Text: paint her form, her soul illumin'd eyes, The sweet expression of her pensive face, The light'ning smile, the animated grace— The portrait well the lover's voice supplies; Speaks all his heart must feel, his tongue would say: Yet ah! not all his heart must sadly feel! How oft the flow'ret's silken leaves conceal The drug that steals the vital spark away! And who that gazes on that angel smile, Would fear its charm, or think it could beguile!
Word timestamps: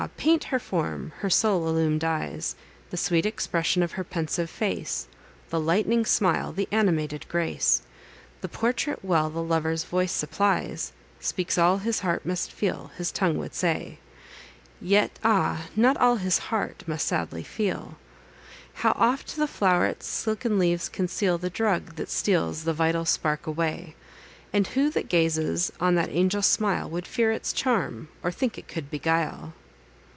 paint 0.17 0.45
her 0.45 0.57
form, 0.57 1.11
her 1.19 1.29
soul 1.29 1.67
illumin'd 1.71 2.03
eyes, 2.03 2.55
The 2.89 2.97
sweet 2.97 3.23
expression 3.23 3.83
of 3.83 3.91
her 3.91 4.03
pensive 4.03 4.49
face, 4.49 5.07
The 5.51 5.59
light'ning 5.59 6.07
smile, 6.07 6.51
the 6.53 6.67
animated 6.71 7.29
grace— 7.29 7.83
The 8.41 8.47
portrait 8.49 9.05
well 9.05 9.29
the 9.29 9.43
lover's 9.43 9.83
voice 9.83 10.11
supplies; 10.11 10.91
Speaks 11.19 11.55
all 11.55 11.77
his 11.77 11.99
heart 11.99 12.25
must 12.25 12.51
feel, 12.51 12.89
his 12.97 13.11
tongue 13.11 13.37
would 13.37 13.53
say: 13.53 13.99
Yet 14.81 15.19
ah! 15.23 15.67
not 15.75 15.97
all 15.97 16.15
his 16.15 16.39
heart 16.39 16.83
must 16.87 17.07
sadly 17.07 17.43
feel! 17.43 17.99
How 18.73 18.93
oft 18.95 19.35
the 19.35 19.45
flow'ret's 19.47 20.07
silken 20.07 20.57
leaves 20.57 20.89
conceal 20.89 21.37
The 21.37 21.51
drug 21.51 21.93
that 21.97 22.09
steals 22.09 22.63
the 22.63 22.73
vital 22.73 23.05
spark 23.05 23.45
away! 23.45 23.95
And 24.51 24.65
who 24.65 24.89
that 24.89 25.09
gazes 25.09 25.71
on 25.79 25.93
that 25.93 26.09
angel 26.09 26.41
smile, 26.41 26.89
Would 26.89 27.05
fear 27.05 27.31
its 27.31 27.53
charm, 27.53 28.07
or 28.23 28.31
think 28.31 28.57
it 28.57 28.67
could 28.67 28.89
beguile! 28.89 29.53